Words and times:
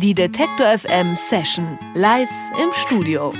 Die 0.00 0.14
Detektor 0.14 0.66
FM 0.78 1.16
Session 1.16 1.76
live 1.94 2.28
im 2.62 2.68
Studio. 2.72 3.32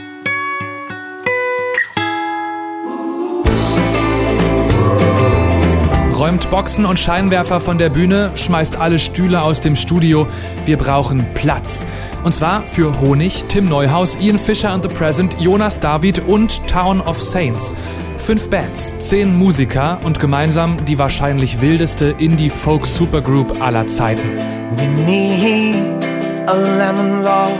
räumt 6.18 6.50
Boxen 6.50 6.84
und 6.84 6.98
Scheinwerfer 6.98 7.60
von 7.60 7.78
der 7.78 7.90
Bühne, 7.90 8.32
schmeißt 8.34 8.76
alle 8.76 8.98
Stühle 8.98 9.40
aus 9.40 9.60
dem 9.60 9.76
Studio. 9.76 10.26
Wir 10.66 10.76
brauchen 10.76 11.24
Platz. 11.34 11.86
Und 12.24 12.34
zwar 12.34 12.66
für 12.66 13.00
Honig, 13.00 13.44
Tim 13.46 13.68
Neuhaus, 13.68 14.18
Ian 14.20 14.36
Fischer 14.36 14.70
and 14.70 14.82
the 14.82 14.92
Present, 14.92 15.36
Jonas 15.38 15.78
David 15.78 16.26
und 16.26 16.66
Town 16.66 17.00
of 17.00 17.22
Saints. 17.22 17.76
Fünf 18.16 18.50
Bands, 18.50 18.98
zehn 18.98 19.38
Musiker 19.38 20.00
und 20.04 20.18
gemeinsam 20.18 20.84
die 20.86 20.98
wahrscheinlich 20.98 21.60
wildeste 21.60 22.16
Indie-Folk-Supergroup 22.18 23.62
aller 23.62 23.86
Zeiten. 23.86 24.28
We 24.76 24.88
need 24.88 26.07
a 26.48 26.54
lemon 26.54 27.22
law. 27.22 27.50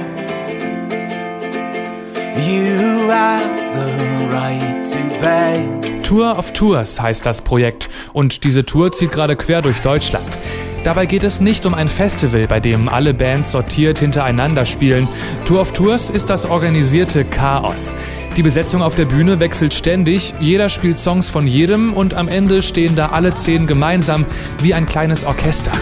You 2.41 3.11
have 3.11 3.59
the 3.77 4.29
right 4.33 4.83
to 4.83 4.99
pay. 5.21 6.01
Tour 6.03 6.39
of 6.39 6.53
Tours 6.55 6.99
heißt 6.99 7.27
das 7.27 7.43
Projekt 7.43 7.91
und 8.15 8.45
diese 8.45 8.65
Tour 8.65 8.91
zieht 8.93 9.13
gerade 9.13 9.37
quer 9.37 9.61
durch 9.61 9.83
Deutschland. 9.83 10.27
Dabei 10.85 11.05
geht 11.05 11.23
es 11.23 11.39
nicht 11.39 11.67
um 11.67 11.75
ein 11.75 11.89
Festival, 11.89 12.47
bei 12.47 12.61
dem 12.61 12.89
alle 12.89 13.13
Bands 13.13 13.53
sortiert 13.53 13.99
hintereinander 13.99 14.65
spielen. 14.65 15.07
Tour 15.45 15.61
of 15.61 15.73
Tours 15.73 16.09
ist 16.09 16.31
das 16.31 16.47
organisierte 16.47 17.27
Chaos. 17.27 17.95
Die 18.39 18.43
Besetzung 18.43 18.81
auf 18.81 18.95
der 18.95 19.05
Bühne 19.05 19.39
wechselt 19.39 19.75
ständig, 19.75 20.33
jeder 20.41 20.71
spielt 20.71 20.99
Songs 20.99 21.29
von 21.29 21.47
jedem 21.47 21.93
und 21.93 22.15
am 22.15 22.27
Ende 22.27 22.63
stehen 22.63 22.97
da 22.97 23.11
alle 23.11 23.35
zehn 23.35 23.67
gemeinsam 23.67 24.25
wie 24.63 24.73
ein 24.73 24.87
kleines 24.87 25.25
Orchester. 25.27 25.73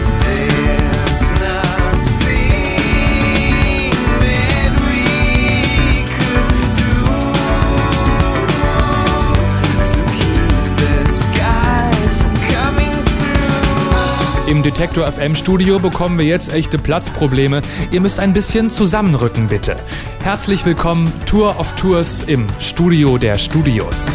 Im 14.57 14.63
Detektor 14.63 15.05
FM 15.05 15.35
Studio 15.35 15.77
bekommen 15.77 16.17
wir 16.17 16.25
jetzt 16.25 16.51
echte 16.51 16.79
Platzprobleme. 16.79 17.61
Ihr 17.91 18.01
müsst 18.01 18.19
ein 18.19 18.33
bisschen 18.33 18.71
zusammenrücken, 18.71 19.49
bitte. 19.49 19.75
Herzlich 20.23 20.65
willkommen 20.65 21.13
Tour 21.27 21.59
of 21.59 21.75
Tours 21.75 22.23
im 22.23 22.47
Studio 22.59 23.19
der 23.19 23.37
Studios. 23.37 24.07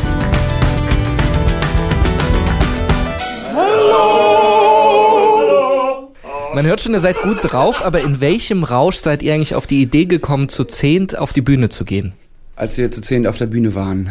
Man 6.53 6.67
hört 6.67 6.81
schon, 6.81 6.95
ihr 6.95 6.99
seid 6.99 7.23
gut 7.23 7.39
drauf, 7.43 7.81
aber 7.84 8.01
in 8.01 8.21
welchem 8.21 8.65
Rausch 8.65 8.97
seid 8.97 9.23
ihr 9.23 9.34
eigentlich 9.34 9.55
auf 9.55 9.69
die 9.69 9.81
Idee 9.81 10.06
gekommen, 10.06 10.49
zu 10.49 10.65
zehnt 10.65 11.17
auf 11.17 11.33
die 11.33 11.43
Bühne 11.43 11.69
zu 11.69 11.84
gehen? 11.84 12.15
Als 12.56 12.77
wir 12.79 12.91
zu 12.91 13.01
zehnt 13.01 13.29
auf 13.29 13.39
der 13.39 13.47
Bühne 13.47 13.77
waren. 13.77 14.11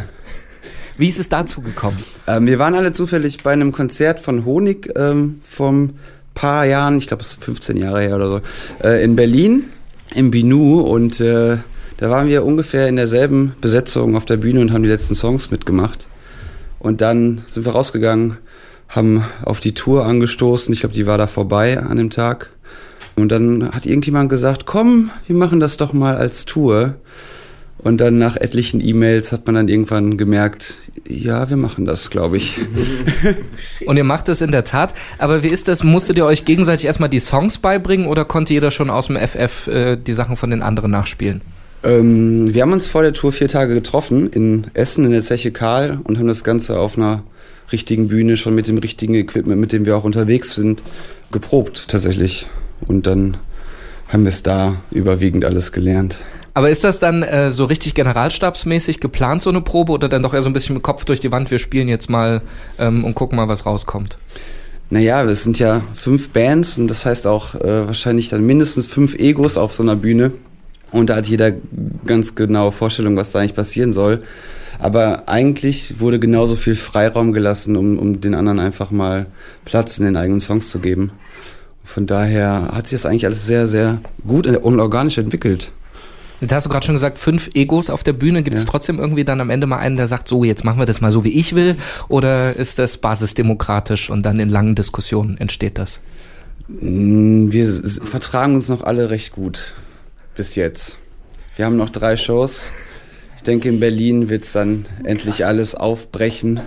Wie 0.96 1.08
ist 1.08 1.18
es 1.18 1.28
dazu 1.28 1.60
gekommen? 1.60 2.02
Ähm, 2.26 2.46
wir 2.46 2.58
waren 2.58 2.74
alle 2.74 2.94
zufällig 2.94 3.42
bei 3.42 3.52
einem 3.52 3.72
Konzert 3.72 4.18
von 4.18 4.46
Honig 4.46 4.88
ähm, 4.96 5.40
vom 5.42 5.94
paar 6.34 6.64
Jahren, 6.66 6.98
ich 6.98 7.06
glaube 7.06 7.22
es 7.22 7.32
ist 7.32 7.44
15 7.44 7.76
Jahre 7.76 8.00
her 8.00 8.16
oder 8.16 8.28
so, 8.28 8.40
äh, 8.82 9.04
in 9.04 9.16
Berlin 9.16 9.64
im 10.14 10.30
Binu 10.30 10.80
und 10.80 11.20
äh, 11.20 11.58
da 11.96 12.10
waren 12.10 12.26
wir 12.26 12.44
ungefähr 12.44 12.88
in 12.88 12.96
derselben 12.96 13.54
Besetzung 13.60 14.16
auf 14.16 14.24
der 14.24 14.36
Bühne 14.36 14.60
und 14.60 14.72
haben 14.72 14.82
die 14.82 14.88
letzten 14.88 15.14
Songs 15.14 15.50
mitgemacht. 15.50 16.08
Und 16.80 17.00
dann 17.00 17.42
sind 17.48 17.64
wir 17.64 17.72
rausgegangen, 17.72 18.38
haben 18.88 19.24
auf 19.44 19.60
die 19.60 19.72
Tour 19.72 20.04
angestoßen. 20.04 20.74
Ich 20.74 20.80
glaube, 20.80 20.96
die 20.96 21.06
war 21.06 21.16
da 21.16 21.28
vorbei 21.28 21.78
an 21.78 21.96
dem 21.96 22.10
Tag. 22.10 22.50
Und 23.14 23.30
dann 23.30 23.70
hat 23.72 23.86
irgendjemand 23.86 24.30
gesagt, 24.30 24.66
komm, 24.66 25.10
wir 25.28 25.36
machen 25.36 25.60
das 25.60 25.76
doch 25.76 25.92
mal 25.92 26.16
als 26.16 26.44
Tour. 26.44 26.96
Und 27.82 28.00
dann 28.00 28.18
nach 28.18 28.36
etlichen 28.36 28.80
E-Mails 28.80 29.32
hat 29.32 29.46
man 29.46 29.56
dann 29.56 29.68
irgendwann 29.68 30.16
gemerkt, 30.16 30.76
ja, 31.08 31.50
wir 31.50 31.56
machen 31.56 31.84
das, 31.84 32.10
glaube 32.10 32.36
ich. 32.36 32.60
Und 33.86 33.96
ihr 33.96 34.04
macht 34.04 34.28
das 34.28 34.40
in 34.40 34.52
der 34.52 34.62
Tat. 34.62 34.94
Aber 35.18 35.42
wie 35.42 35.48
ist 35.48 35.66
das? 35.66 35.82
Musstet 35.82 36.16
ihr 36.16 36.24
euch 36.24 36.44
gegenseitig 36.44 36.86
erstmal 36.86 37.08
die 37.08 37.18
Songs 37.18 37.58
beibringen 37.58 38.06
oder 38.06 38.24
konnte 38.24 38.52
jeder 38.52 38.70
schon 38.70 38.88
aus 38.88 39.08
dem 39.08 39.16
FF 39.16 39.66
äh, 39.66 39.96
die 39.96 40.14
Sachen 40.14 40.36
von 40.36 40.50
den 40.50 40.62
anderen 40.62 40.92
nachspielen? 40.92 41.40
Ähm, 41.82 42.54
wir 42.54 42.62
haben 42.62 42.72
uns 42.72 42.86
vor 42.86 43.02
der 43.02 43.12
Tour 43.12 43.32
vier 43.32 43.48
Tage 43.48 43.74
getroffen 43.74 44.30
in 44.30 44.68
Essen 44.74 45.04
in 45.04 45.10
der 45.10 45.22
Zeche 45.22 45.50
Karl 45.50 45.98
und 46.04 46.18
haben 46.18 46.28
das 46.28 46.44
Ganze 46.44 46.78
auf 46.78 46.96
einer 46.96 47.24
richtigen 47.72 48.08
Bühne 48.08 48.36
schon 48.36 48.54
mit 48.54 48.68
dem 48.68 48.78
richtigen 48.78 49.14
Equipment, 49.14 49.60
mit 49.60 49.72
dem 49.72 49.86
wir 49.86 49.96
auch 49.96 50.04
unterwegs 50.04 50.54
sind, 50.54 50.82
geprobt 51.32 51.88
tatsächlich. 51.88 52.46
Und 52.86 53.06
dann 53.08 53.38
haben 54.06 54.24
wir 54.24 54.28
es 54.28 54.42
da 54.42 54.76
überwiegend 54.90 55.44
alles 55.44 55.72
gelernt. 55.72 56.18
Aber 56.54 56.68
ist 56.68 56.84
das 56.84 57.00
dann 57.00 57.22
äh, 57.22 57.50
so 57.50 57.64
richtig 57.64 57.94
generalstabsmäßig 57.94 59.00
geplant, 59.00 59.42
so 59.42 59.50
eine 59.50 59.62
Probe, 59.62 59.92
oder 59.92 60.08
dann 60.08 60.22
doch 60.22 60.34
eher 60.34 60.42
so 60.42 60.50
ein 60.50 60.52
bisschen 60.52 60.74
mit 60.74 60.82
Kopf 60.82 61.04
durch 61.04 61.20
die 61.20 61.32
Wand, 61.32 61.50
wir 61.50 61.58
spielen 61.58 61.88
jetzt 61.88 62.10
mal 62.10 62.42
ähm, 62.78 63.04
und 63.04 63.14
gucken 63.14 63.36
mal, 63.36 63.48
was 63.48 63.64
rauskommt? 63.64 64.18
Naja, 64.90 65.22
es 65.22 65.44
sind 65.44 65.58
ja 65.58 65.80
fünf 65.94 66.30
Bands 66.30 66.76
und 66.76 66.88
das 66.88 67.06
heißt 67.06 67.26
auch 67.26 67.54
äh, 67.54 67.86
wahrscheinlich 67.86 68.28
dann 68.28 68.44
mindestens 68.44 68.86
fünf 68.86 69.14
Egos 69.14 69.56
auf 69.56 69.72
so 69.72 69.82
einer 69.82 69.96
Bühne. 69.96 70.32
Und 70.90 71.08
da 71.08 71.16
hat 71.16 71.26
jeder 71.26 71.52
ganz 72.04 72.34
genaue 72.34 72.72
Vorstellung, 72.72 73.16
was 73.16 73.32
da 73.32 73.38
eigentlich 73.38 73.54
passieren 73.54 73.94
soll. 73.94 74.22
Aber 74.78 75.30
eigentlich 75.30 76.00
wurde 76.00 76.18
genauso 76.18 76.56
viel 76.56 76.74
Freiraum 76.74 77.32
gelassen, 77.32 77.76
um, 77.76 77.98
um 77.98 78.20
den 78.20 78.34
anderen 78.34 78.58
einfach 78.58 78.90
mal 78.90 79.24
Platz 79.64 79.96
in 79.96 80.04
den 80.04 80.16
eigenen 80.16 80.40
Songs 80.40 80.68
zu 80.68 80.80
geben. 80.80 81.12
Von 81.82 82.06
daher 82.06 82.68
hat 82.74 82.88
sich 82.88 83.00
das 83.00 83.06
eigentlich 83.06 83.24
alles 83.24 83.46
sehr, 83.46 83.66
sehr 83.66 83.98
gut 84.26 84.46
und 84.46 84.80
organisch 84.80 85.16
entwickelt. 85.16 85.72
Jetzt 86.42 86.52
hast 86.52 86.66
du 86.66 86.70
gerade 86.70 86.84
schon 86.84 86.96
gesagt, 86.96 87.20
fünf 87.20 87.50
Egos 87.54 87.88
auf 87.88 88.02
der 88.02 88.14
Bühne. 88.14 88.42
Gibt 88.42 88.56
es 88.56 88.64
ja. 88.64 88.70
trotzdem 88.70 88.98
irgendwie 88.98 89.22
dann 89.22 89.40
am 89.40 89.48
Ende 89.48 89.68
mal 89.68 89.78
einen, 89.78 89.96
der 89.96 90.08
sagt, 90.08 90.26
so, 90.26 90.42
jetzt 90.42 90.64
machen 90.64 90.80
wir 90.80 90.86
das 90.86 91.00
mal 91.00 91.12
so, 91.12 91.22
wie 91.22 91.32
ich 91.32 91.54
will? 91.54 91.76
Oder 92.08 92.56
ist 92.56 92.80
das 92.80 92.96
basisdemokratisch 92.96 94.10
und 94.10 94.24
dann 94.24 94.40
in 94.40 94.48
langen 94.48 94.74
Diskussionen 94.74 95.38
entsteht 95.38 95.78
das? 95.78 96.00
Mm, 96.66 97.52
wir 97.52 97.68
vertragen 97.68 98.56
uns 98.56 98.68
noch 98.68 98.82
alle 98.82 99.10
recht 99.10 99.30
gut. 99.30 99.72
Bis 100.34 100.56
jetzt. 100.56 100.96
Wir 101.54 101.64
haben 101.64 101.76
noch 101.76 101.90
drei 101.90 102.16
Shows. 102.16 102.70
Ich 103.36 103.44
denke, 103.44 103.68
in 103.68 103.78
Berlin 103.78 104.28
wird 104.28 104.42
es 104.42 104.50
dann 104.50 104.86
endlich 105.04 105.46
alles 105.46 105.76
aufbrechen. 105.76 106.60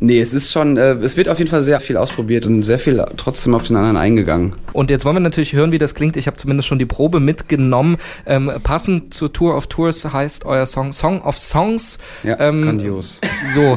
Nee, 0.00 0.20
es 0.20 0.32
ist 0.32 0.52
schon, 0.52 0.76
äh, 0.76 0.92
es 0.92 1.16
wird 1.16 1.28
auf 1.28 1.38
jeden 1.38 1.50
Fall 1.50 1.62
sehr 1.62 1.80
viel 1.80 1.96
ausprobiert 1.96 2.46
und 2.46 2.62
sehr 2.62 2.78
viel 2.78 3.04
trotzdem 3.16 3.54
auf 3.54 3.64
den 3.64 3.74
anderen 3.74 3.96
eingegangen. 3.96 4.54
Und 4.72 4.90
jetzt 4.90 5.04
wollen 5.04 5.16
wir 5.16 5.20
natürlich 5.20 5.54
hören, 5.54 5.72
wie 5.72 5.78
das 5.78 5.96
klingt. 5.96 6.16
Ich 6.16 6.28
habe 6.28 6.36
zumindest 6.36 6.68
schon 6.68 6.78
die 6.78 6.86
Probe 6.86 7.18
mitgenommen. 7.18 7.96
Ähm, 8.24 8.52
passend 8.62 9.12
zur 9.12 9.32
Tour 9.32 9.56
of 9.56 9.66
Tours 9.66 10.04
heißt 10.04 10.44
euer 10.44 10.66
Song 10.66 10.92
Song 10.92 11.20
of 11.22 11.36
Songs. 11.36 11.98
Ja, 12.22 12.38
ähm, 12.38 12.62
grandios. 12.62 13.18
So. 13.54 13.76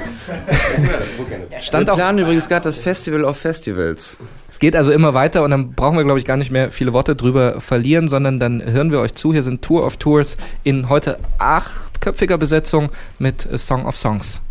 Stand 1.62 1.88
wir 1.88 1.96
planen 1.96 2.20
übrigens 2.20 2.48
gerade 2.48 2.66
das 2.66 2.78
Festival 2.78 3.24
of 3.24 3.38
Festivals. 3.38 4.18
Es 4.52 4.60
geht 4.60 4.76
also 4.76 4.92
immer 4.92 5.16
weiter 5.16 5.44
und 5.44 5.50
dann 5.50 5.74
brauchen 5.74 5.98
wir, 5.98 6.04
glaube 6.04 6.20
ich, 6.20 6.26
gar 6.26 6.38
nicht 6.38 6.52
mehr 6.52 6.70
viele 6.70 6.94
Worte 6.94 7.16
drüber 7.16 7.60
verlieren, 7.62 8.08
sondern 8.08 8.40
dann 8.40 8.64
hören 8.64 8.92
wir 8.92 9.00
euch 9.00 9.16
zu. 9.16 9.34
Hier 9.34 9.44
sind 9.44 9.64
Tour 9.64 9.84
of 9.84 9.98
Tours 9.98 10.38
in 10.64 10.88
heute 10.88 11.18
achtköpfiger 11.40 12.38
Besetzung 12.38 12.92
mit 13.18 13.48
Song 13.58 13.88
of 13.88 13.98
Songs. 13.98 14.42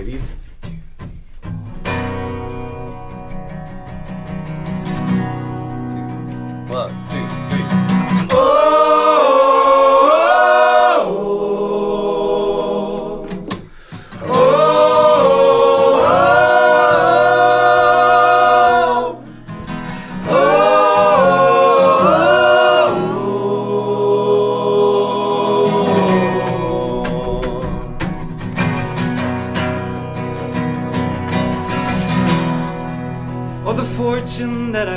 Ladies. 0.00 0.39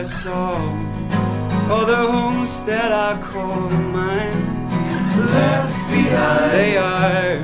All 0.04 1.86
the 1.86 1.96
homes 1.96 2.62
that 2.64 2.92
I 2.92 3.18
call 3.22 3.70
mine. 3.70 4.68
Left 5.16 5.90
behind. 5.90 6.52
They 6.52 6.78
are. 6.78 7.38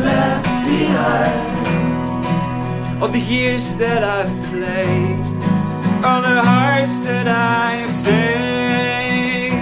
Left 0.00 0.48
behind. 0.64 1.42
All 3.02 3.08
the 3.08 3.18
years 3.18 3.76
that 3.76 4.02
I've 4.02 4.32
played, 4.48 5.20
all 6.02 6.22
the 6.22 6.40
hearts 6.40 7.04
that 7.04 7.28
I've 7.28 7.90
saved. 7.90 9.54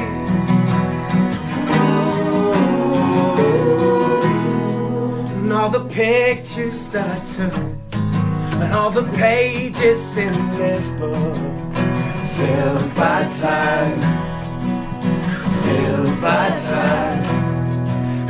And 5.42 5.52
all 5.52 5.70
the 5.70 5.84
pictures 5.88 6.88
that 6.90 7.08
I 7.10 7.24
took, 7.24 7.54
and 8.62 8.72
all 8.74 8.90
the 8.92 9.02
pages 9.18 10.16
in 10.16 10.32
this 10.56 10.90
book 10.90 11.69
filled 12.40 12.94
by 12.94 13.28
time, 13.28 14.00
filled 15.62 16.20
by 16.22 16.48
time. 16.48 17.22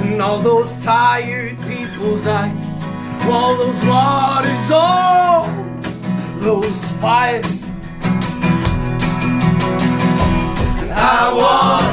And 0.00 0.20
all 0.20 0.40
those 0.40 0.82
tired 0.82 1.56
people's 1.68 2.26
eyes, 2.26 2.60
all 3.30 3.54
those 3.56 3.84
waters, 3.86 4.70
all 4.72 5.46
those 6.40 6.90
fires. 7.00 7.62
I 10.92 11.32
want 11.32 11.89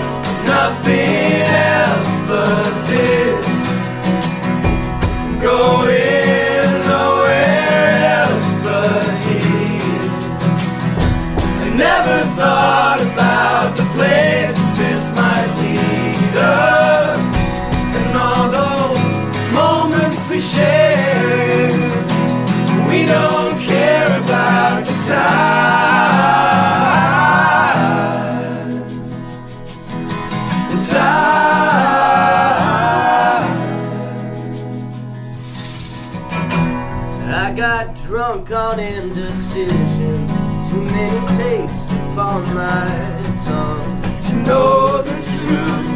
got 37.85 37.95
drunk 38.07 38.51
on 38.51 38.79
indecision. 38.79 40.27
Too 40.68 40.83
many 40.95 41.27
tastes 41.38 41.91
upon 41.91 42.41
my 42.56 43.21
tongue. 43.45 44.01
To 44.27 44.33
know 44.47 45.03
the 45.03 45.18
truth. 45.35 45.88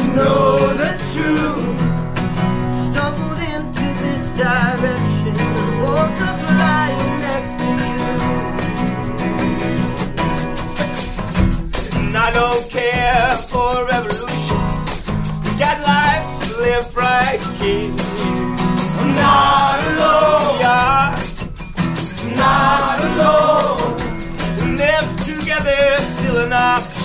To 0.00 0.06
know 0.16 0.77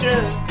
an 0.06 0.43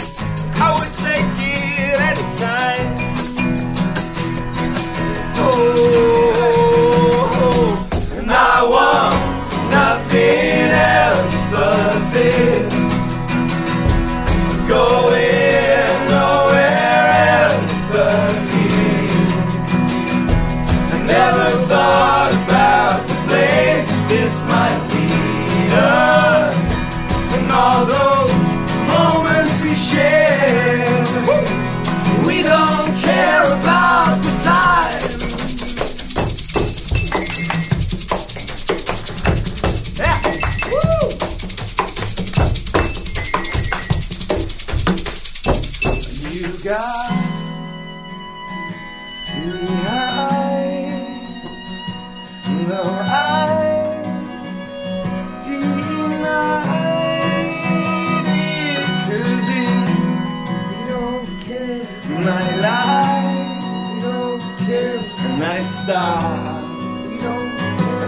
stop 65.83 66.63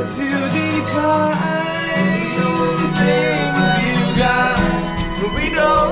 to 0.07 0.27
define 0.55 1.35
the 2.37 2.89
things 2.99 3.69
you 3.83 4.17
got. 4.17 4.59
We 5.35 5.47
don't. 5.55 5.84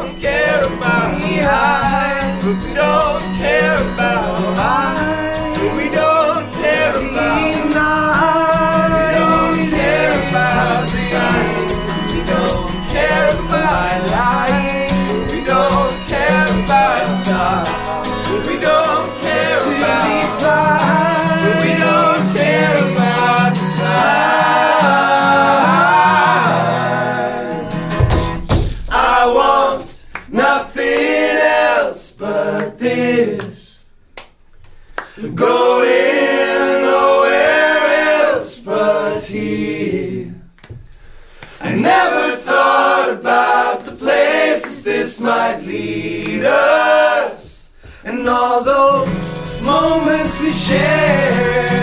This 45.13 45.21
might 45.21 45.61
lead 45.67 46.43
us. 46.43 47.71
And 48.03 48.27
all 48.27 48.65
those 48.65 49.63
moments 49.63 50.41
we 50.41 50.53
share. 50.53 51.83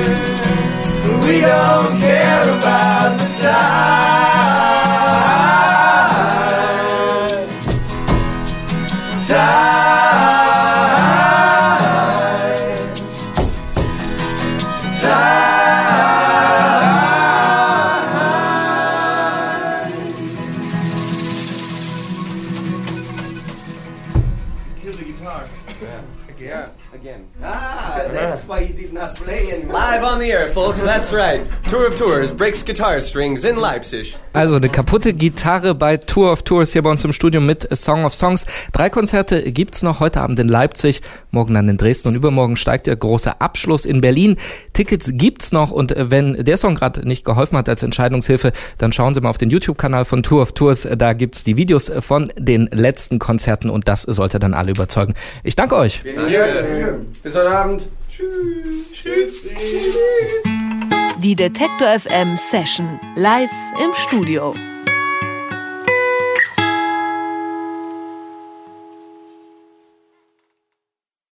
We 1.22 1.40
don't 1.42 2.00
care 2.00 2.42
about 2.58 3.29
folks, 30.60 30.84
that's 30.84 31.14
right. 31.14 31.42
Tour 31.70 31.88
of 31.88 31.96
Tours 31.96 32.32
breaks 32.34 32.66
guitar 32.66 33.00
strings 33.02 33.46
in 33.46 33.56
Leipzig. 33.56 34.18
Also 34.34 34.58
eine 34.58 34.68
kaputte 34.68 35.14
Gitarre 35.14 35.74
bei 35.74 35.96
Tour 35.96 36.34
of 36.34 36.44
Tours 36.44 36.74
hier 36.74 36.82
bei 36.82 36.90
uns 36.90 37.04
im 37.06 37.14
Studio 37.14 37.40
mit 37.40 37.72
A 37.72 37.76
Song 37.76 38.04
of 38.04 38.14
Songs. 38.14 38.46
Drei 38.74 38.90
Konzerte 38.90 39.52
gibt's 39.54 39.84
noch 39.84 40.02
heute 40.02 40.20
Abend 40.20 40.38
in 40.38 40.50
Leipzig, 40.50 41.02
morgen 41.32 41.54
dann 41.54 41.70
in 41.70 41.78
Dresden 41.78 42.10
und 42.10 42.16
übermorgen 42.16 42.58
steigt 42.58 42.88
der 42.88 42.98
große 42.98 43.40
Abschluss 43.40 43.86
in 43.86 44.02
Berlin. 44.02 44.36
Tickets 44.74 45.12
gibt's 45.14 45.54
noch 45.54 45.72
und 45.72 45.94
wenn 45.96 46.44
der 46.44 46.58
Song 46.58 46.76
gerade 46.76 47.08
nicht 47.08 47.24
geholfen 47.24 47.58
hat 47.58 47.70
als 47.70 47.82
Entscheidungshilfe, 47.82 48.52
dann 48.78 48.92
schauen 48.92 49.14
Sie 49.14 49.22
mal 49.22 49.30
auf 49.30 49.38
den 49.38 49.50
YouTube-Kanal 49.50 50.04
von 50.04 50.24
Tour 50.24 50.42
of 50.42 50.52
Tours. 50.52 50.86
Da 50.98 51.14
gibt's 51.14 51.46
die 51.46 51.56
Videos 51.56 51.90
von 52.00 52.30
den 52.38 52.68
letzten 52.74 53.18
Konzerten 53.18 53.70
und 53.70 53.88
das 53.88 54.02
sollte 54.02 54.40
dann 54.40 54.54
alle 54.54 54.72
überzeugen. 54.72 55.14
Ich 55.44 55.56
danke 55.56 55.78
euch. 55.78 56.04
Bis 56.04 57.36
heute 57.36 57.50
Abend. 57.50 57.84
Die 61.20 61.36
Detektor 61.36 61.88
FM 62.00 62.36
Session 62.36 63.00
live 63.16 63.50
im 63.82 63.94
Studio. 63.96 64.54